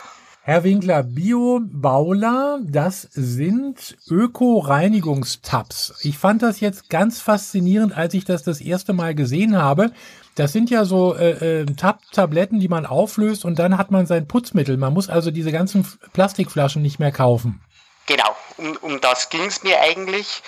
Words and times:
Herr 0.42 0.64
Winkler, 0.64 1.04
Bio 1.04 1.60
Baula, 1.62 2.58
das 2.64 3.02
sind 3.12 3.96
Öko-Reinigungstabs. 4.08 6.00
Ich 6.02 6.18
fand 6.18 6.42
das 6.42 6.58
jetzt 6.58 6.90
ganz 6.90 7.20
faszinierend, 7.20 7.96
als 7.96 8.14
ich 8.14 8.24
das 8.24 8.42
das 8.42 8.60
erste 8.60 8.92
Mal 8.92 9.14
gesehen 9.14 9.56
habe. 9.56 9.92
Das 10.34 10.52
sind 10.52 10.68
ja 10.68 10.84
so 10.84 11.14
äh, 11.14 11.60
äh, 11.60 11.64
Tab-Tabletten, 11.64 12.58
die 12.58 12.66
man 12.66 12.86
auflöst 12.86 13.44
und 13.44 13.60
dann 13.60 13.78
hat 13.78 13.92
man 13.92 14.04
sein 14.06 14.26
Putzmittel. 14.26 14.76
Man 14.76 14.92
muss 14.92 15.08
also 15.08 15.30
diese 15.30 15.52
ganzen 15.52 15.86
Plastikflaschen 16.12 16.82
nicht 16.82 16.98
mehr 16.98 17.12
kaufen. 17.12 17.60
Genau, 18.06 18.34
um, 18.56 18.76
um 18.80 19.00
das 19.00 19.30
ging 19.30 19.44
es 19.46 19.62
mir 19.62 19.80
eigentlich. 19.80 20.42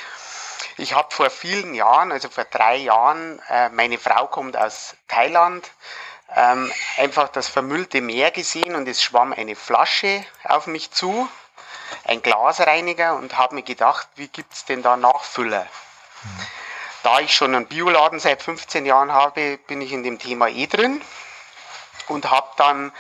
Ich 0.78 0.94
habe 0.94 1.14
vor 1.14 1.30
vielen 1.30 1.74
Jahren, 1.74 2.12
also 2.12 2.30
vor 2.30 2.44
drei 2.44 2.76
Jahren, 2.76 3.40
äh, 3.48 3.68
meine 3.70 3.98
Frau 3.98 4.26
kommt 4.26 4.56
aus 4.56 4.96
Thailand, 5.08 5.70
ähm, 6.34 6.72
einfach 6.96 7.28
das 7.28 7.48
vermüllte 7.48 8.00
Meer 8.00 8.30
gesehen 8.30 8.74
und 8.74 8.88
es 8.88 9.02
schwamm 9.02 9.32
eine 9.32 9.54
Flasche 9.54 10.24
auf 10.44 10.66
mich 10.66 10.90
zu, 10.90 11.28
ein 12.04 12.22
Glasreiniger 12.22 13.16
und 13.16 13.36
habe 13.36 13.56
mir 13.56 13.62
gedacht, 13.62 14.08
wie 14.16 14.28
gibt 14.28 14.54
es 14.54 14.64
denn 14.64 14.82
da 14.82 14.96
Nachfüller? 14.96 15.66
Da 17.02 17.20
ich 17.20 17.34
schon 17.34 17.54
einen 17.54 17.66
Bioladen 17.66 18.18
seit 18.18 18.42
15 18.42 18.86
Jahren 18.86 19.12
habe, 19.12 19.58
bin 19.66 19.82
ich 19.82 19.92
in 19.92 20.02
dem 20.02 20.18
Thema 20.18 20.48
eh 20.48 20.66
drin 20.66 21.02
und 22.08 22.30
habe 22.30 22.48
dann 22.56 22.92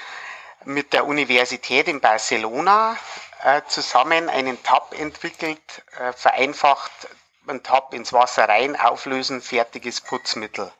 mit 0.64 0.92
der 0.92 1.06
Universität 1.06 1.88
in 1.88 2.00
Barcelona 2.00 2.96
äh, 3.42 3.62
zusammen 3.66 4.28
einen 4.28 4.62
Tab 4.62 4.94
entwickelt, 4.98 5.60
äh, 5.98 6.12
vereinfacht 6.12 6.92
einen 7.46 7.62
Tab 7.62 7.94
ins 7.94 8.12
Wasser 8.12 8.48
rein, 8.48 8.76
auflösen, 8.76 9.40
fertiges 9.40 10.00
Putzmittel. 10.00 10.70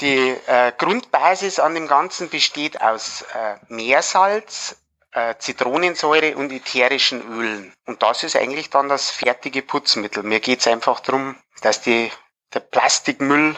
Die 0.00 0.36
äh, 0.46 0.72
Grundbasis 0.76 1.58
an 1.58 1.74
dem 1.74 1.86
Ganzen 1.86 2.28
besteht 2.28 2.80
aus 2.80 3.22
äh, 3.22 3.56
Meersalz, 3.68 4.76
äh, 5.12 5.34
Zitronensäure 5.38 6.36
und 6.36 6.50
ätherischen 6.52 7.22
Ölen. 7.22 7.72
Und 7.86 8.02
das 8.02 8.24
ist 8.24 8.36
eigentlich 8.36 8.70
dann 8.70 8.88
das 8.88 9.10
fertige 9.10 9.62
Putzmittel. 9.62 10.22
Mir 10.24 10.40
geht 10.40 10.60
es 10.60 10.66
einfach 10.66 11.00
darum, 11.00 11.36
dass 11.62 11.80
die, 11.80 12.10
der 12.52 12.60
Plastikmüll 12.60 13.56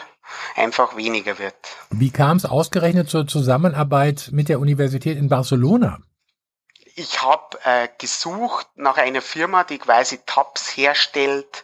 einfach 0.55 0.95
weniger 0.95 1.39
wird. 1.39 1.55
Wie 1.89 2.11
kam 2.11 2.37
es 2.37 2.45
ausgerechnet 2.45 3.09
zur 3.09 3.27
Zusammenarbeit 3.27 4.29
mit 4.31 4.49
der 4.49 4.59
Universität 4.59 5.17
in 5.17 5.29
Barcelona? 5.29 5.99
Ich 6.97 7.21
habe 7.21 7.59
äh, 7.63 7.87
gesucht 7.99 8.67
nach 8.75 8.97
einer 8.97 9.21
Firma, 9.21 9.63
die 9.63 9.77
quasi 9.77 10.17
Tabs 10.25 10.75
herstellt 10.75 11.63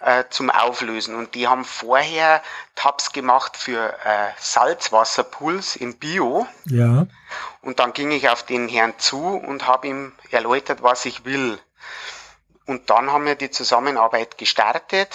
äh, 0.00 0.24
zum 0.28 0.50
Auflösen. 0.50 1.16
Und 1.16 1.34
die 1.34 1.48
haben 1.48 1.64
vorher 1.64 2.42
Tabs 2.74 3.12
gemacht 3.12 3.56
für 3.56 3.96
äh, 4.04 4.28
Salzwasserpools 4.38 5.76
im 5.76 5.96
Bio. 5.96 6.46
Ja. 6.66 7.06
Und 7.62 7.78
dann 7.78 7.94
ging 7.94 8.10
ich 8.10 8.28
auf 8.28 8.42
den 8.42 8.68
Herrn 8.68 8.98
zu 8.98 9.18
und 9.18 9.66
habe 9.66 9.88
ihm 9.88 10.12
erläutert, 10.30 10.82
was 10.82 11.06
ich 11.06 11.24
will. 11.24 11.58
Und 12.66 12.90
dann 12.90 13.10
haben 13.10 13.24
wir 13.24 13.34
die 13.34 13.50
Zusammenarbeit 13.50 14.36
gestartet 14.36 15.08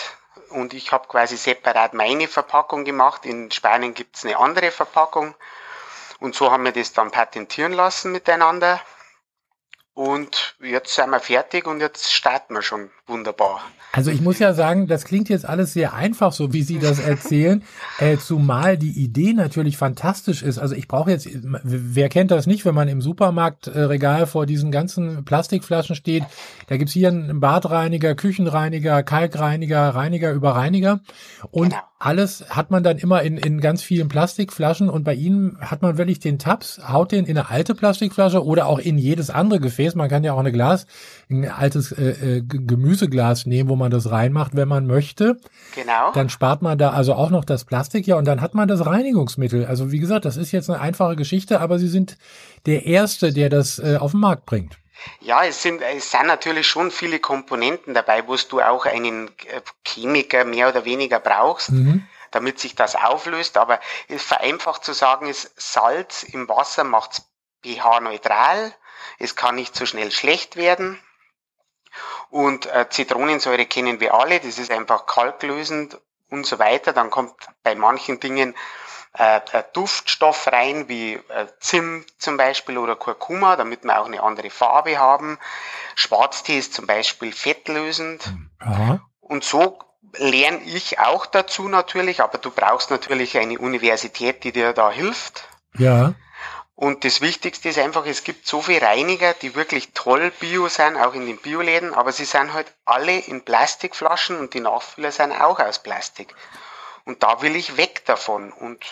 und 0.49 0.73
ich 0.73 0.91
habe 0.91 1.07
quasi 1.07 1.37
separat 1.37 1.93
meine 1.93 2.27
Verpackung 2.27 2.83
gemacht. 2.83 3.27
In 3.27 3.51
Spanien 3.51 3.93
gibt's 3.93 4.25
eine 4.25 4.37
andere 4.37 4.71
Verpackung. 4.71 5.35
Und 6.19 6.33
so 6.33 6.51
haben 6.51 6.63
wir 6.63 6.71
das 6.71 6.93
dann 6.93 7.11
patentieren 7.11 7.73
lassen 7.73 8.11
miteinander. 8.11 8.81
Und 9.93 10.55
jetzt 10.61 10.95
sind 10.95 11.09
wir 11.09 11.19
fertig 11.19 11.67
und 11.67 11.81
jetzt 11.81 12.13
starten 12.13 12.53
wir 12.53 12.61
schon 12.61 12.91
wunderbar. 13.11 13.61
Also 13.93 14.09
ich 14.09 14.21
muss 14.21 14.39
ja 14.39 14.53
sagen, 14.53 14.87
das 14.87 15.03
klingt 15.03 15.27
jetzt 15.27 15.45
alles 15.45 15.73
sehr 15.73 15.93
einfach, 15.93 16.31
so 16.31 16.53
wie 16.53 16.61
Sie 16.61 16.79
das 16.79 16.99
erzählen, 17.05 17.61
äh, 17.99 18.17
zumal 18.17 18.77
die 18.77 18.91
Idee 18.91 19.33
natürlich 19.33 19.75
fantastisch 19.75 20.43
ist. 20.43 20.59
Also 20.59 20.75
ich 20.75 20.87
brauche 20.87 21.11
jetzt, 21.11 21.27
wer 21.33 22.07
kennt 22.07 22.31
das 22.31 22.47
nicht, 22.47 22.65
wenn 22.65 22.73
man 22.73 22.87
im 22.87 23.01
Supermarktregal 23.01 24.27
vor 24.27 24.45
diesen 24.45 24.71
ganzen 24.71 25.25
Plastikflaschen 25.25 25.95
steht, 25.95 26.23
da 26.67 26.77
gibt's 26.77 26.93
hier 26.93 27.09
einen 27.09 27.41
Badreiniger, 27.41 28.15
Küchenreiniger, 28.15 29.03
Kalkreiniger, 29.03 29.89
Reiniger 29.89 30.31
über 30.31 30.51
Reiniger 30.51 31.01
und 31.51 31.71
genau. 31.71 31.81
alles 31.99 32.45
hat 32.49 32.71
man 32.71 32.83
dann 32.83 32.97
immer 32.97 33.23
in, 33.23 33.35
in 33.35 33.59
ganz 33.59 33.83
vielen 33.83 34.07
Plastikflaschen 34.07 34.89
und 34.89 35.03
bei 35.03 35.15
Ihnen 35.15 35.57
hat 35.59 35.81
man 35.81 35.97
wirklich 35.97 36.19
den 36.19 36.39
Tabs, 36.39 36.79
haut 36.87 37.11
den 37.11 37.25
in 37.25 37.37
eine 37.37 37.49
alte 37.49 37.75
Plastikflasche 37.75 38.45
oder 38.45 38.67
auch 38.67 38.79
in 38.79 38.97
jedes 38.97 39.29
andere 39.29 39.59
Gefäß. 39.59 39.95
Man 39.95 40.07
kann 40.07 40.23
ja 40.23 40.31
auch 40.31 40.39
eine 40.39 40.53
Glas, 40.53 40.87
ein 41.29 41.49
altes 41.49 41.91
äh, 41.91 42.37
äh 42.37 42.41
Gemüseglas 43.01 43.45
nehmen, 43.45 43.69
wo 43.69 43.75
man 43.75 43.91
das 43.91 44.11
reinmacht, 44.11 44.55
wenn 44.55 44.67
man 44.67 44.85
möchte. 44.85 45.37
Genau. 45.75 46.11
Dann 46.13 46.29
spart 46.29 46.61
man 46.61 46.77
da 46.77 46.91
also 46.91 47.13
auch 47.13 47.29
noch 47.29 47.45
das 47.45 47.65
Plastik 47.65 48.07
ja 48.07 48.15
und 48.15 48.25
dann 48.25 48.41
hat 48.41 48.53
man 48.53 48.67
das 48.67 48.85
Reinigungsmittel. 48.85 49.65
Also 49.65 49.91
wie 49.91 49.99
gesagt, 49.99 50.25
das 50.25 50.37
ist 50.37 50.51
jetzt 50.51 50.69
eine 50.69 50.79
einfache 50.79 51.15
Geschichte, 51.15 51.61
aber 51.61 51.79
Sie 51.79 51.87
sind 51.87 52.17
der 52.65 52.85
Erste, 52.85 53.33
der 53.33 53.49
das 53.49 53.79
äh, 53.79 53.97
auf 53.99 54.11
den 54.11 54.19
Markt 54.19 54.45
bringt. 54.45 54.77
Ja, 55.19 55.43
es 55.43 55.63
sind, 55.63 55.81
es 55.81 56.11
sind 56.11 56.27
natürlich 56.27 56.67
schon 56.67 56.91
viele 56.91 57.19
Komponenten 57.19 57.93
dabei, 57.95 58.27
wo 58.27 58.35
du 58.35 58.61
auch 58.61 58.85
einen 58.85 59.29
äh, 59.29 59.61
Chemiker 59.83 60.45
mehr 60.45 60.69
oder 60.69 60.85
weniger 60.85 61.19
brauchst, 61.19 61.71
mhm. 61.71 62.05
damit 62.29 62.59
sich 62.59 62.75
das 62.75 62.95
auflöst. 62.95 63.57
Aber 63.57 63.79
es 64.07 64.21
vereinfacht 64.21 64.85
zu 64.85 64.93
sagen 64.93 65.27
ist, 65.27 65.51
Salz 65.59 66.23
im 66.23 66.47
Wasser 66.47 66.83
macht 66.83 67.23
pH-neutral. 67.63 68.73
Es 69.17 69.35
kann 69.35 69.55
nicht 69.55 69.75
so 69.75 69.87
schnell 69.87 70.11
schlecht 70.11 70.55
werden. 70.55 70.99
Und 72.31 72.65
äh, 72.65 72.87
Zitronensäure 72.89 73.65
kennen 73.65 73.99
wir 73.99 74.13
alle, 74.13 74.39
das 74.39 74.57
ist 74.57 74.71
einfach 74.71 75.05
kalklösend 75.05 75.99
und 76.29 76.45
so 76.45 76.57
weiter. 76.59 76.93
Dann 76.93 77.09
kommt 77.09 77.33
bei 77.61 77.75
manchen 77.75 78.19
Dingen 78.19 78.55
äh, 79.13 79.41
Duftstoff 79.73 80.47
rein, 80.47 80.87
wie 80.87 81.15
äh, 81.15 81.47
Zimt 81.59 82.05
zum 82.17 82.37
Beispiel 82.37 82.77
oder 82.77 82.95
Kurkuma, 82.95 83.57
damit 83.57 83.83
wir 83.83 83.99
auch 83.99 84.05
eine 84.05 84.23
andere 84.23 84.49
Farbe 84.49 84.97
haben. 84.97 85.37
Schwarztee 85.95 86.57
ist 86.57 86.73
zum 86.73 86.87
Beispiel 86.87 87.33
fettlösend. 87.33 88.33
Aha. 88.59 89.01
Und 89.19 89.43
so 89.43 89.79
lerne 90.17 90.61
ich 90.63 90.99
auch 90.99 91.25
dazu 91.25 91.67
natürlich, 91.67 92.21
aber 92.21 92.37
du 92.37 92.49
brauchst 92.49 92.91
natürlich 92.91 93.37
eine 93.37 93.59
Universität, 93.59 94.43
die 94.45 94.53
dir 94.53 94.71
da 94.71 94.89
hilft. 94.89 95.49
Ja. 95.77 96.13
Und 96.81 97.05
das 97.05 97.21
Wichtigste 97.21 97.69
ist 97.69 97.77
einfach, 97.77 98.07
es 98.07 98.23
gibt 98.23 98.47
so 98.47 98.59
viele 98.59 98.81
Reiniger, 98.81 99.35
die 99.35 99.53
wirklich 99.53 99.93
toll 99.93 100.31
bio 100.39 100.67
sind, 100.67 100.97
auch 100.97 101.13
in 101.13 101.27
den 101.27 101.37
Bioläden, 101.37 101.93
aber 101.93 102.11
sie 102.11 102.25
sind 102.25 102.53
halt 102.53 102.73
alle 102.85 103.19
in 103.19 103.45
Plastikflaschen 103.45 104.39
und 104.39 104.55
die 104.55 104.61
Nachfüller 104.61 105.11
sind 105.11 105.31
auch 105.31 105.59
aus 105.59 105.83
Plastik. 105.83 106.33
Und 107.05 107.21
da 107.21 107.43
will 107.43 107.55
ich 107.55 107.77
weg 107.77 108.03
davon. 108.05 108.51
Und 108.51 108.83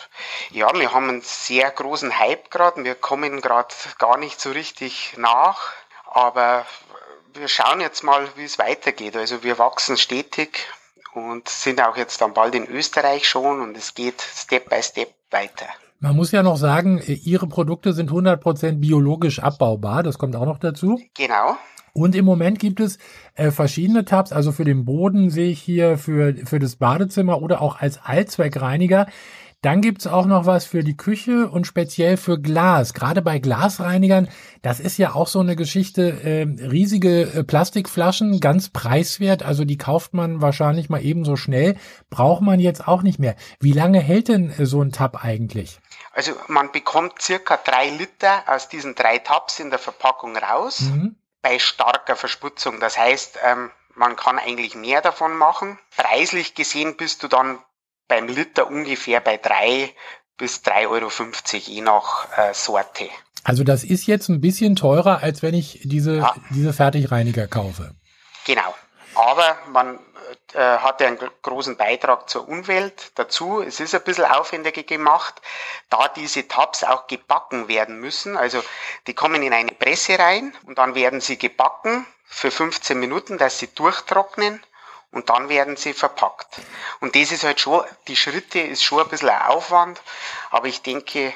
ja, 0.51 0.71
wir 0.71 0.93
haben 0.93 1.09
einen 1.09 1.21
sehr 1.21 1.71
großen 1.71 2.19
Hype 2.19 2.51
gerade. 2.51 2.83
Wir 2.83 2.93
kommen 2.93 3.41
gerade 3.41 3.73
gar 3.97 4.17
nicht 4.17 4.39
so 4.39 4.51
richtig 4.51 5.15
nach. 5.17 5.71
Aber 6.05 6.67
wir 7.33 7.47
schauen 7.47 7.81
jetzt 7.81 8.03
mal, 8.03 8.29
wie 8.35 8.45
es 8.45 8.59
weitergeht. 8.59 9.17
Also 9.17 9.41
wir 9.41 9.57
wachsen 9.57 9.97
stetig 9.97 10.67
und 11.13 11.49
sind 11.49 11.81
auch 11.81 11.97
jetzt 11.97 12.21
dann 12.21 12.35
bald 12.35 12.53
in 12.53 12.67
Österreich 12.67 13.27
schon 13.27 13.61
und 13.61 13.75
es 13.75 13.95
geht 13.95 14.21
Step 14.21 14.69
by 14.69 14.83
Step 14.83 15.11
weiter. 15.31 15.67
Man 16.01 16.15
muss 16.15 16.31
ja 16.31 16.43
noch 16.43 16.55
sagen, 16.55 17.01
Ihre 17.05 17.47
Produkte 17.47 17.91
sind 17.91 18.09
100% 18.09 18.79
biologisch 18.79 19.39
abbaubar. 19.39 20.01
Das 20.01 20.17
kommt 20.17 20.35
auch 20.35 20.45
noch 20.45 20.59
dazu. 20.59 20.97
Genau. 21.17 21.57
Und 21.91 22.15
im 22.15 22.23
Moment 22.23 22.59
gibt 22.59 22.79
es 22.79 22.99
äh, 23.35 23.51
verschiedene 23.51 24.05
Tabs, 24.05 24.31
also 24.31 24.51
für 24.53 24.63
den 24.63 24.85
Boden 24.85 25.29
sehe 25.29 25.51
ich 25.51 25.59
hier, 25.59 25.97
für, 25.97 26.35
für 26.45 26.59
das 26.59 26.77
Badezimmer 26.77 27.41
oder 27.41 27.61
auch 27.61 27.79
als 27.79 27.99
Allzweckreiniger. 28.01 29.07
Dann 29.61 29.81
gibt's 29.81 30.07
auch 30.07 30.25
noch 30.25 30.45
was 30.45 30.63
für 30.63 30.85
die 30.85 30.95
Küche 30.95 31.49
und 31.49 31.67
speziell 31.67 32.15
für 32.15 32.39
Glas. 32.39 32.93
Gerade 32.93 33.21
bei 33.21 33.39
Glasreinigern, 33.39 34.29
das 34.61 34.79
ist 34.79 34.97
ja 34.97 35.13
auch 35.13 35.27
so 35.27 35.41
eine 35.41 35.57
Geschichte, 35.57 36.23
äh, 36.23 36.43
riesige 36.43 37.23
äh, 37.23 37.43
Plastikflaschen, 37.43 38.39
ganz 38.39 38.69
preiswert. 38.69 39.43
Also 39.43 39.65
die 39.65 39.77
kauft 39.77 40.13
man 40.13 40.41
wahrscheinlich 40.41 40.87
mal 40.87 41.03
ebenso 41.03 41.35
schnell, 41.35 41.75
braucht 42.09 42.41
man 42.41 42.61
jetzt 42.61 42.87
auch 42.87 43.03
nicht 43.03 43.19
mehr. 43.19 43.35
Wie 43.59 43.73
lange 43.73 43.99
hält 43.99 44.29
denn 44.29 44.49
äh, 44.49 44.65
so 44.65 44.81
ein 44.81 44.93
Tab 44.93 45.25
eigentlich? 45.25 45.81
Also 46.13 46.33
man 46.47 46.71
bekommt 46.71 47.21
circa 47.21 47.57
drei 47.57 47.89
Liter 47.89 48.43
aus 48.47 48.69
diesen 48.69 48.95
drei 48.95 49.19
Tabs 49.19 49.59
in 49.59 49.69
der 49.69 49.79
Verpackung 49.79 50.35
raus. 50.35 50.81
Mhm. 50.81 51.15
Bei 51.41 51.59
starker 51.59 52.15
Verschmutzung. 52.15 52.79
Das 52.79 52.97
heißt, 52.97 53.39
ähm, 53.43 53.71
man 53.95 54.15
kann 54.15 54.39
eigentlich 54.39 54.75
mehr 54.75 55.01
davon 55.01 55.37
machen. 55.37 55.79
Preislich 55.95 56.55
gesehen 56.55 56.97
bist 56.97 57.23
du 57.23 57.27
dann 57.27 57.59
beim 58.07 58.27
Liter 58.27 58.67
ungefähr 58.67 59.19
bei 59.21 59.37
drei 59.37 59.93
bis 60.37 60.61
3,50 60.63 60.87
Euro, 60.87 61.09
je 61.51 61.81
nach 61.81 62.37
äh, 62.37 62.53
Sorte. 62.53 63.09
Also 63.43 63.63
das 63.63 63.83
ist 63.83 64.07
jetzt 64.07 64.29
ein 64.29 64.41
bisschen 64.41 64.75
teurer, 64.75 65.21
als 65.21 65.41
wenn 65.41 65.53
ich 65.53 65.81
diese, 65.83 66.17
ja. 66.17 66.35
diese 66.49 66.73
Fertigreiniger 66.73 67.47
kaufe. 67.47 67.95
Genau. 68.45 68.73
Aber 69.15 69.57
man 69.71 69.99
hat 70.55 71.01
ja 71.01 71.07
einen 71.07 71.19
großen 71.41 71.77
Beitrag 71.77 72.29
zur 72.29 72.47
Umwelt 72.47 73.11
dazu. 73.15 73.61
Es 73.61 73.79
ist 73.79 73.95
ein 73.95 74.01
bisschen 74.01 74.25
aufwendiger 74.25 74.83
gemacht, 74.83 75.41
da 75.89 76.07
diese 76.07 76.47
Tabs 76.47 76.83
auch 76.83 77.07
gebacken 77.07 77.67
werden 77.67 77.99
müssen. 77.99 78.37
Also 78.37 78.63
die 79.07 79.13
kommen 79.13 79.41
in 79.43 79.53
eine 79.53 79.71
Presse 79.71 80.17
rein 80.19 80.53
und 80.65 80.77
dann 80.77 80.95
werden 80.95 81.21
sie 81.21 81.37
gebacken 81.37 82.05
für 82.25 82.51
15 82.51 82.99
Minuten, 82.99 83.37
dass 83.37 83.59
sie 83.59 83.73
durchtrocknen 83.73 84.63
und 85.11 85.29
dann 85.29 85.49
werden 85.49 85.75
sie 85.75 85.93
verpackt. 85.93 86.59
Und 86.99 87.15
das 87.15 87.31
ist 87.31 87.43
halt 87.43 87.59
schon, 87.59 87.83
die 88.07 88.15
Schritte 88.15 88.59
ist 88.59 88.83
schon 88.83 89.01
ein 89.01 89.09
bisschen 89.09 89.29
ein 89.29 89.41
Aufwand, 89.47 90.01
aber 90.51 90.67
ich 90.67 90.81
denke, 90.81 91.33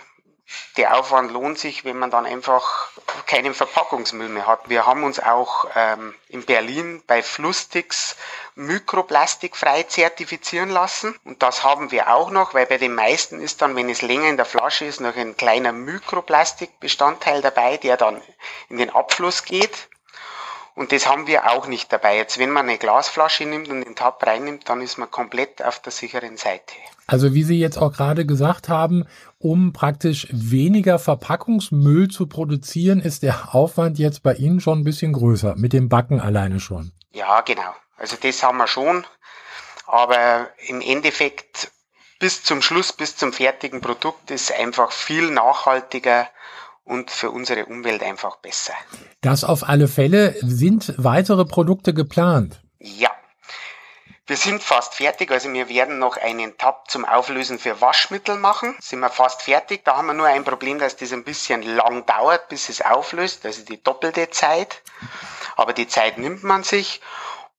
der 0.78 0.98
Aufwand 0.98 1.32
lohnt 1.32 1.58
sich, 1.58 1.86
wenn 1.86 1.98
man 1.98 2.12
dann 2.12 2.26
einfach 2.26 2.90
keinen 3.26 3.54
Verpackungsmüll 3.54 4.30
mehr 4.30 4.48
hat. 4.48 4.70
Wir 4.70 4.86
haben 4.86 5.04
uns 5.04 5.20
auch 5.20 5.68
ähm, 5.76 6.14
in 6.30 6.44
Berlin 6.44 7.02
bei 7.08 7.24
Flustix 7.24 8.16
mikroplastikfrei 8.56 9.84
zertifizieren 9.84 10.70
lassen. 10.70 11.18
Und 11.24 11.42
das 11.42 11.64
haben 11.64 11.92
wir 11.92 12.14
auch 12.14 12.30
noch, 12.30 12.54
weil 12.54 12.66
bei 12.66 12.78
den 12.78 12.94
meisten 12.94 13.40
ist 13.40 13.62
dann, 13.62 13.76
wenn 13.76 13.90
es 13.90 14.02
länger 14.02 14.30
in 14.30 14.38
der 14.38 14.46
Flasche 14.46 14.86
ist, 14.86 15.00
noch 15.00 15.16
ein 15.16 15.38
kleiner 15.38 15.72
Mikroplastikbestandteil 15.72 17.42
dabei, 17.42 17.78
der 17.78 17.98
dann 17.98 18.22
in 18.70 18.78
den 18.78 18.90
Abfluss 18.90 19.46
geht. 19.46 19.90
Und 20.76 20.92
das 20.92 21.08
haben 21.08 21.28
wir 21.28 21.52
auch 21.52 21.68
nicht 21.68 21.94
dabei. 21.94 22.18
Jetzt, 22.18 22.40
wenn 22.40 22.50
man 22.50 22.68
eine 22.68 22.78
Glasflasche 22.78 23.46
nimmt 23.46 23.70
und 23.70 23.82
den 23.86 23.96
Tab 23.96 24.26
reinnimmt, 24.26 24.68
dann 24.70 24.82
ist 24.82 24.98
man 24.98 25.12
komplett 25.12 25.64
auf 25.64 25.80
der 25.80 25.92
sicheren 25.92 26.38
Seite. 26.38 26.74
Also 27.06 27.34
wie 27.34 27.44
Sie 27.44 27.60
jetzt 27.60 27.78
auch 27.78 27.94
gerade 27.94 28.26
gesagt 28.26 28.70
haben, 28.70 29.06
um 29.38 29.74
praktisch 29.74 30.28
weniger 30.32 30.98
Verpackungsmüll 30.98 32.08
zu 32.08 32.28
produzieren, 32.28 33.02
ist 33.02 33.24
der 33.24 33.54
Aufwand 33.54 34.00
jetzt 34.00 34.24
bei 34.24 34.34
Ihnen 34.34 34.62
schon 34.62 34.80
ein 34.80 34.84
bisschen 34.84 35.14
größer, 35.14 35.56
mit 35.58 35.74
dem 35.74 35.90
Backen 35.90 36.20
alleine 36.20 36.60
schon. 36.60 36.92
Ja, 37.12 37.42
genau. 37.42 37.76
Also 37.98 38.16
das 38.20 38.42
haben 38.42 38.58
wir 38.58 38.68
schon. 38.68 39.06
Aber 39.86 40.48
im 40.68 40.82
Endeffekt 40.82 41.72
bis 42.20 42.42
zum 42.42 42.62
Schluss, 42.62 42.94
bis 42.94 43.18
zum 43.18 43.34
fertigen 43.34 43.82
Produkt 43.82 44.32
ist 44.32 44.52
einfach 44.52 44.92
viel 44.92 45.30
nachhaltiger 45.30 46.30
und 46.84 47.12
für 47.12 47.32
unsere 47.32 47.66
Umwelt 47.66 48.04
einfach 48.04 48.38
besser. 48.38 48.74
Das 49.22 49.44
auf 49.44 49.64
alle 49.68 49.88
Fälle. 49.88 50.36
Sind 50.42 50.94
weitere 50.98 51.46
Produkte 51.46 51.94
geplant? 51.94 52.62
Ja, 52.80 53.12
wir 54.26 54.38
sind 54.38 54.64
fast 54.64 54.96
fertig, 54.96 55.32
also 55.32 55.52
wir 55.52 55.68
werden 55.68 56.00
noch 56.00 56.16
einen 56.16 56.58
Tab 56.58 56.90
zum 56.90 57.04
Auflösen 57.04 57.60
für 57.60 57.82
Waschmittel 57.82 58.38
machen. 58.38 58.74
Sind 58.80 59.02
wir 59.02 59.10
fast 59.10 59.42
fertig. 59.42 59.84
Da 59.84 59.98
haben 59.98 60.08
wir 60.08 60.14
nur 60.14 60.28
ein 60.28 60.46
Problem, 60.46 60.80
dass 60.80 60.96
das 60.96 61.12
ein 61.12 61.26
bisschen 61.26 61.62
lang 61.62 62.06
dauert, 62.06 62.48
bis 62.48 62.70
es 62.70 62.82
auflöst, 62.82 63.46
also 63.46 63.66
die 63.66 63.84
doppelte 63.84 64.30
Zeit. 64.30 64.82
Aber 65.58 65.74
die 65.74 65.90
Zeit 65.90 66.18
nimmt 66.20 66.42
man 66.42 66.64
sich. 66.64 67.02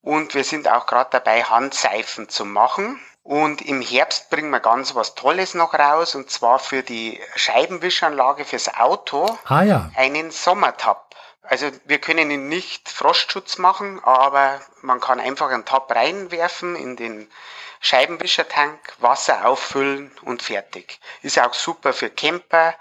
Und 0.01 0.35
wir 0.35 0.43
sind 0.43 0.67
auch 0.67 0.87
gerade 0.87 1.11
dabei, 1.11 1.43
Handseifen 1.43 2.31
zu 2.31 2.47
machen. 2.47 2.99
Und 3.25 3.63
im 3.63 3.81
Herbst 3.81 4.29
bringen 4.29 4.51
wir 4.51 4.61
ganz 4.61 4.95
was 4.95 5.15
Tolles 5.15 5.55
noch 5.55 5.73
raus, 5.73 6.15
und 6.15 6.31
zwar 6.31 6.59
für 6.59 6.83
die 6.83 7.19
Scheibenwischanlage 7.37 8.45
fürs 8.45 8.73
Auto 8.75 9.27
ah, 9.47 9.63
ja. 9.63 9.91
einen 9.97 10.31
Sommertab. 10.31 11.17
Also 11.43 11.71
wir 11.87 11.99
können 11.99 12.31
ihn 12.31 12.49
nicht 12.49 12.91
Frostschutz 12.91 13.57
machen, 13.57 13.99
aber 14.05 14.61
man 14.83 15.01
kann 15.01 15.21
einfach 15.21 15.51
einen 15.51 15.65
Tab 15.65 15.91
reinwerfen 15.95 16.77
in 16.77 16.97
den 16.97 17.31
Scheibenwischertank, 17.81 18.79
Wasser 18.99 19.47
auffüllen 19.47 20.11
und 20.23 20.43
fertig. 20.43 21.01
Ist 21.23 21.39
auch 21.39 21.55
super 21.55 21.95
für 21.95 22.11
Camper 22.11 22.75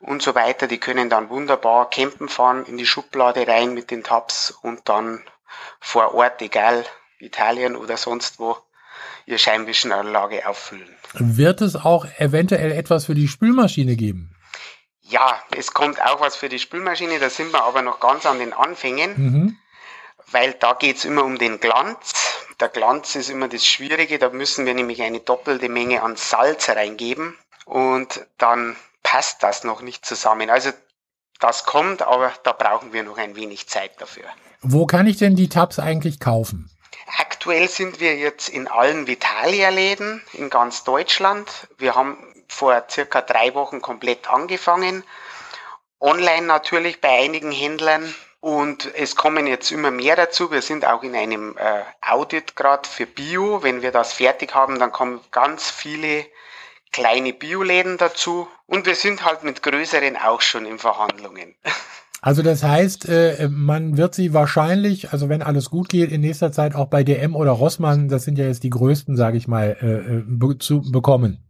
und 0.00 0.20
so 0.20 0.34
weiter. 0.34 0.66
Die 0.66 0.78
können 0.78 1.10
dann 1.10 1.30
wunderbar 1.30 1.90
campen 1.90 2.28
fahren, 2.28 2.66
in 2.66 2.76
die 2.76 2.86
Schublade 2.86 3.46
rein 3.46 3.72
mit 3.72 3.92
den 3.92 4.02
Tabs 4.02 4.50
und 4.50 4.88
dann 4.88 5.24
vor 5.78 6.12
Ort, 6.14 6.42
egal 6.42 6.84
Italien 7.18 7.76
oder 7.76 7.96
sonst 7.96 8.40
wo, 8.40 8.56
ihre 9.26 9.38
Scheibenwischenanlage 9.38 10.48
auffüllen. 10.48 10.88
Wird 11.14 11.60
es 11.60 11.76
auch 11.76 12.06
eventuell 12.18 12.72
etwas 12.72 13.06
für 13.06 13.14
die 13.14 13.28
Spülmaschine 13.28 13.96
geben? 13.96 14.34
Ja, 15.00 15.40
es 15.56 15.72
kommt 15.72 16.02
auch 16.02 16.20
was 16.20 16.36
für 16.36 16.48
die 16.48 16.58
Spülmaschine, 16.58 17.18
da 17.18 17.30
sind 17.30 17.52
wir 17.52 17.62
aber 17.62 17.82
noch 17.82 18.00
ganz 18.00 18.26
an 18.26 18.38
den 18.38 18.52
Anfängen, 18.52 19.14
mhm. 19.16 19.58
weil 20.32 20.54
da 20.54 20.72
geht's 20.74 21.04
immer 21.04 21.24
um 21.24 21.38
den 21.38 21.60
Glanz. 21.60 22.12
Der 22.58 22.68
Glanz 22.68 23.14
ist 23.14 23.30
immer 23.30 23.48
das 23.48 23.64
Schwierige, 23.64 24.18
da 24.18 24.30
müssen 24.30 24.66
wir 24.66 24.74
nämlich 24.74 25.02
eine 25.02 25.20
doppelte 25.20 25.68
Menge 25.68 26.02
an 26.02 26.16
Salz 26.16 26.68
reingeben 26.68 27.36
und 27.66 28.26
dann 28.38 28.76
passt 29.02 29.42
das 29.42 29.62
noch 29.62 29.82
nicht 29.82 30.04
zusammen. 30.04 30.50
Also 30.50 30.70
das 31.38 31.64
kommt, 31.64 32.02
aber 32.02 32.32
da 32.42 32.52
brauchen 32.52 32.92
wir 32.92 33.02
noch 33.02 33.18
ein 33.18 33.36
wenig 33.36 33.68
Zeit 33.68 34.00
dafür. 34.00 34.24
Wo 34.62 34.86
kann 34.86 35.06
ich 35.06 35.18
denn 35.18 35.36
die 35.36 35.48
Tabs 35.48 35.78
eigentlich 35.78 36.18
kaufen? 36.18 36.70
Aktuell 37.06 37.68
sind 37.68 38.00
wir 38.00 38.16
jetzt 38.16 38.48
in 38.48 38.66
allen 38.66 39.06
Vitalia-Läden 39.06 40.22
in 40.32 40.50
ganz 40.50 40.82
Deutschland. 40.82 41.68
Wir 41.78 41.94
haben 41.94 42.18
vor 42.48 42.84
circa 42.90 43.20
drei 43.20 43.54
Wochen 43.54 43.80
komplett 43.80 44.28
angefangen. 44.28 45.04
Online 46.00 46.46
natürlich 46.46 47.00
bei 47.00 47.24
einigen 47.24 47.52
Händlern. 47.52 48.14
Und 48.40 48.92
es 48.94 49.16
kommen 49.16 49.46
jetzt 49.46 49.70
immer 49.70 49.90
mehr 49.90 50.14
dazu. 50.16 50.50
Wir 50.50 50.62
sind 50.62 50.84
auch 50.84 51.02
in 51.02 51.16
einem 51.16 51.56
äh, 51.56 51.82
Audit 52.00 52.54
gerade 52.54 52.88
für 52.88 53.06
Bio. 53.06 53.62
Wenn 53.62 53.82
wir 53.82 53.92
das 53.92 54.12
fertig 54.12 54.54
haben, 54.54 54.78
dann 54.78 54.92
kommen 54.92 55.20
ganz 55.30 55.70
viele 55.70 56.26
kleine 56.92 57.32
Bioläden 57.32 57.98
dazu. 57.98 58.48
Und 58.66 58.86
wir 58.86 58.94
sind 58.94 59.24
halt 59.24 59.42
mit 59.42 59.62
größeren 59.62 60.16
auch 60.16 60.40
schon 60.40 60.66
in 60.66 60.78
Verhandlungen. 60.78 61.56
Also 62.22 62.42
das 62.42 62.62
heißt, 62.62 63.08
äh, 63.08 63.48
man 63.50 63.96
wird 63.96 64.14
sie 64.14 64.32
wahrscheinlich, 64.32 65.12
also 65.12 65.28
wenn 65.28 65.42
alles 65.42 65.70
gut 65.70 65.88
geht, 65.88 66.10
in 66.10 66.22
nächster 66.22 66.50
Zeit 66.50 66.74
auch 66.74 66.86
bei 66.86 67.04
DM 67.04 67.36
oder 67.36 67.52
Rossmann, 67.52 68.08
das 68.08 68.24
sind 68.24 68.38
ja 68.38 68.46
jetzt 68.46 68.64
die 68.64 68.70
größten, 68.70 69.16
sage 69.16 69.36
ich 69.36 69.48
mal, 69.48 69.76
äh, 69.80 70.58
zu 70.58 70.82
bekommen. 70.90 71.42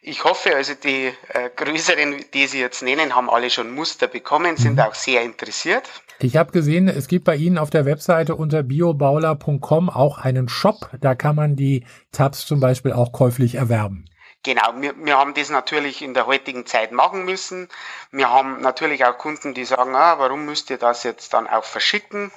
Ich 0.00 0.24
hoffe 0.24 0.54
also, 0.56 0.72
die 0.74 1.06
äh, 1.28 1.50
größeren, 1.54 2.24
die 2.32 2.46
Sie 2.46 2.60
jetzt 2.60 2.82
nennen, 2.82 3.14
haben 3.14 3.28
alle 3.28 3.50
schon 3.50 3.74
Muster 3.74 4.06
bekommen, 4.06 4.56
sind 4.56 4.74
mhm. 4.74 4.80
auch 4.80 4.94
sehr 4.94 5.22
interessiert. 5.22 5.82
Ich 6.20 6.36
habe 6.36 6.52
gesehen, 6.52 6.88
es 6.88 7.08
gibt 7.08 7.24
bei 7.24 7.36
Ihnen 7.36 7.58
auf 7.58 7.70
der 7.70 7.84
Webseite 7.84 8.34
unter 8.34 8.62
biobauler.com 8.62 9.90
auch 9.90 10.18
einen 10.18 10.48
Shop. 10.48 10.90
Da 11.00 11.14
kann 11.14 11.36
man 11.36 11.56
die 11.56 11.84
Tabs 12.10 12.46
zum 12.46 12.60
Beispiel 12.60 12.92
auch 12.92 13.12
käuflich 13.12 13.56
erwerben. 13.56 14.06
Genau, 14.44 14.72
wir, 14.76 14.94
wir 14.96 15.18
haben 15.18 15.34
das 15.34 15.50
natürlich 15.50 16.00
in 16.00 16.14
der 16.14 16.26
heutigen 16.26 16.64
Zeit 16.64 16.92
machen 16.92 17.24
müssen. 17.24 17.68
Wir 18.12 18.30
haben 18.30 18.60
natürlich 18.60 19.04
auch 19.04 19.18
Kunden, 19.18 19.52
die 19.52 19.64
sagen, 19.64 19.94
ah, 19.96 20.18
warum 20.18 20.44
müsst 20.44 20.70
ihr 20.70 20.78
das 20.78 21.02
jetzt 21.02 21.34
dann 21.34 21.48
auch 21.48 21.64
verschicken? 21.64 22.30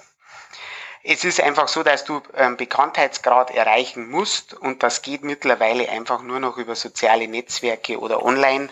Es 1.04 1.24
ist 1.24 1.42
einfach 1.42 1.68
so, 1.68 1.84
dass 1.84 2.04
du 2.04 2.22
einen 2.34 2.58
Bekanntheitsgrad 2.58 3.52
erreichen 3.52 4.10
musst 4.10 4.54
und 4.54 4.84
das 4.84 5.02
geht 5.02 5.24
mittlerweile 5.24 5.90
einfach 5.90 6.22
nur 6.22 6.40
noch 6.40 6.58
über 6.58 6.76
soziale 6.76 7.28
Netzwerke 7.28 8.00
oder 8.00 8.24
online. 8.24 8.70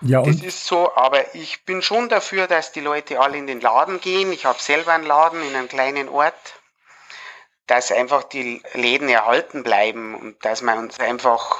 Ja, 0.00 0.18
und 0.20 0.28
das 0.28 0.44
ist 0.44 0.66
so, 0.66 0.94
aber 0.94 1.34
ich 1.34 1.64
bin 1.64 1.80
schon 1.80 2.08
dafür, 2.08 2.48
dass 2.48 2.72
die 2.72 2.80
Leute 2.80 3.20
alle 3.20 3.38
in 3.38 3.46
den 3.46 3.60
Laden 3.60 4.00
gehen. 4.00 4.32
Ich 4.32 4.46
habe 4.46 4.60
selber 4.60 4.92
einen 4.92 5.06
Laden 5.06 5.42
in 5.42 5.54
einem 5.54 5.68
kleinen 5.68 6.08
Ort, 6.08 6.60
dass 7.66 7.92
einfach 7.92 8.24
die 8.24 8.62
Läden 8.74 9.08
erhalten 9.08 9.62
bleiben 9.62 10.14
und 10.16 10.44
dass 10.44 10.60
man 10.60 10.78
uns 10.78 10.98
einfach 10.98 11.56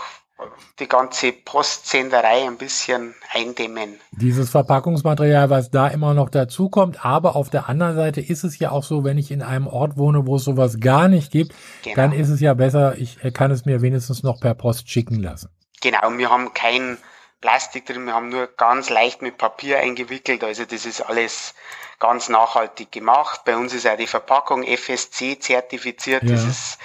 die 0.82 0.88
ganze 0.88 1.32
Postsenderei 1.32 2.46
ein 2.46 2.56
bisschen 2.56 3.14
eindämmen. 3.32 4.00
Dieses 4.10 4.50
Verpackungsmaterial, 4.50 5.48
was 5.48 5.70
da 5.70 5.86
immer 5.88 6.12
noch 6.12 6.28
dazukommt, 6.28 7.04
aber 7.04 7.36
auf 7.36 7.50
der 7.50 7.68
anderen 7.68 7.94
Seite 7.94 8.20
ist 8.20 8.42
es 8.42 8.58
ja 8.58 8.72
auch 8.72 8.82
so, 8.82 9.04
wenn 9.04 9.16
ich 9.16 9.30
in 9.30 9.42
einem 9.42 9.68
Ort 9.68 9.96
wohne, 9.96 10.26
wo 10.26 10.36
es 10.36 10.44
sowas 10.44 10.80
gar 10.80 11.08
nicht 11.08 11.30
gibt, 11.30 11.54
genau. 11.82 11.96
dann 11.96 12.12
ist 12.12 12.28
es 12.28 12.40
ja 12.40 12.54
besser, 12.54 12.98
ich 12.98 13.18
kann 13.32 13.50
es 13.50 13.64
mir 13.64 13.80
wenigstens 13.80 14.22
noch 14.22 14.40
per 14.40 14.54
Post 14.54 14.90
schicken 14.90 15.22
lassen. 15.22 15.48
Genau, 15.80 15.98
wir 16.16 16.30
haben 16.30 16.52
kein 16.52 16.98
Plastik 17.40 17.86
drin, 17.86 18.04
wir 18.06 18.14
haben 18.14 18.28
nur 18.28 18.48
ganz 18.56 18.90
leicht 18.90 19.22
mit 19.22 19.38
Papier 19.38 19.78
eingewickelt, 19.78 20.42
also 20.44 20.64
das 20.64 20.84
ist 20.84 21.00
alles 21.00 21.54
ganz 21.98 22.28
nachhaltig 22.28 22.90
gemacht. 22.90 23.42
Bei 23.44 23.56
uns 23.56 23.72
ist 23.72 23.86
auch 23.86 23.96
die 23.96 24.08
Verpackung 24.08 24.64
FSC 24.64 25.38
zertifiziert, 25.38 26.24
ja. 26.24 26.30
das 26.30 26.44
ist 26.44 26.78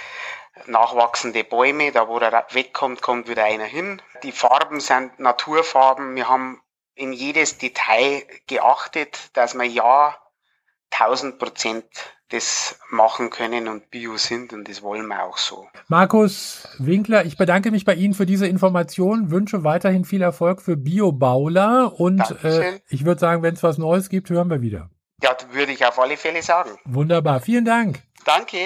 nachwachsende 0.66 1.44
Bäume, 1.44 1.92
da 1.92 2.08
wo 2.08 2.18
er 2.18 2.46
wegkommt, 2.52 3.02
kommt 3.02 3.28
wieder 3.28 3.44
einer 3.44 3.64
hin. 3.64 4.02
Die 4.22 4.32
Farben 4.32 4.80
sind 4.80 5.18
Naturfarben. 5.18 6.14
Wir 6.14 6.28
haben 6.28 6.60
in 6.94 7.12
jedes 7.12 7.58
Detail 7.58 8.24
geachtet, 8.46 9.30
dass 9.34 9.54
wir 9.54 9.66
ja 9.66 10.16
1000 10.90 11.38
Prozent 11.38 11.84
das 12.30 12.78
machen 12.90 13.30
können 13.30 13.68
und 13.68 13.90
Bio 13.90 14.18
sind 14.18 14.52
und 14.52 14.68
das 14.68 14.82
wollen 14.82 15.06
wir 15.06 15.24
auch 15.24 15.38
so. 15.38 15.66
Markus 15.88 16.68
Winkler, 16.78 17.24
ich 17.24 17.38
bedanke 17.38 17.70
mich 17.70 17.84
bei 17.84 17.94
Ihnen 17.94 18.12
für 18.12 18.26
diese 18.26 18.46
Information, 18.46 19.30
wünsche 19.30 19.64
weiterhin 19.64 20.04
viel 20.04 20.20
Erfolg 20.20 20.60
für 20.60 20.76
Biobauler 20.76 21.98
und 21.98 22.20
äh, 22.44 22.80
ich 22.88 23.06
würde 23.06 23.20
sagen, 23.20 23.42
wenn 23.42 23.54
es 23.54 23.62
was 23.62 23.78
Neues 23.78 24.10
gibt, 24.10 24.28
hören 24.28 24.50
wir 24.50 24.60
wieder. 24.60 24.90
Ja, 25.22 25.36
würde 25.52 25.72
ich 25.72 25.84
auf 25.86 25.98
alle 25.98 26.16
Fälle 26.16 26.42
sagen. 26.42 26.78
Wunderbar, 26.84 27.40
vielen 27.40 27.64
Dank. 27.64 28.00
Danke. 28.24 28.58